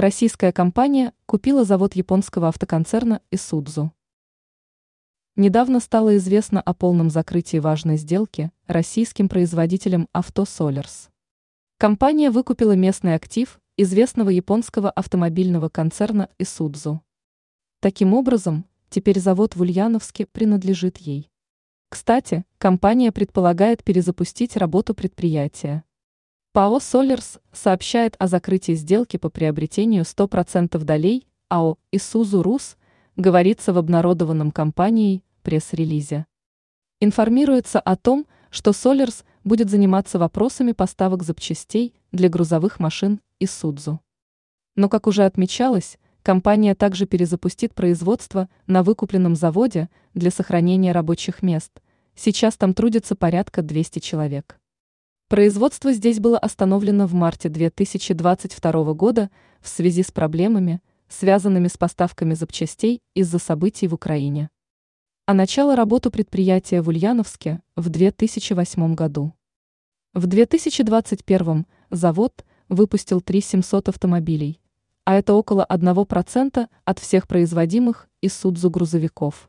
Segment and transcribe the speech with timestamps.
[0.00, 3.92] Российская компания купила завод японского автоконцерна Исудзу.
[5.36, 11.10] Недавно стало известно о полном закрытии важной сделки российским производителем авто Solers.
[11.76, 17.02] Компания выкупила местный актив известного японского автомобильного концерна Исудзу.
[17.80, 21.30] Таким образом, теперь завод в Ульяновске принадлежит ей.
[21.90, 25.84] Кстати, компания предполагает перезапустить работу предприятия.
[26.52, 32.76] ПАО «Солерс» сообщает о закрытии сделки по приобретению 100% долей АО «Исузу Рус»,
[33.14, 36.26] говорится в обнародованном компанией пресс-релизе.
[36.98, 44.00] Информируется о том, что «Солерс» будет заниматься вопросами поставок запчастей для грузовых машин «Исудзу».
[44.74, 51.80] Но, как уже отмечалось, компания также перезапустит производство на выкупленном заводе для сохранения рабочих мест.
[52.16, 54.59] Сейчас там трудится порядка 200 человек.
[55.30, 59.30] Производство здесь было остановлено в марте 2022 года
[59.60, 64.50] в связи с проблемами, связанными с поставками запчастей из-за событий в Украине.
[65.26, 69.32] А начало работы предприятия в Ульяновске в 2008 году.
[70.14, 74.60] В 2021 завод выпустил 3700 автомобилей,
[75.04, 79.48] а это около 1% от всех производимых из Судзу грузовиков.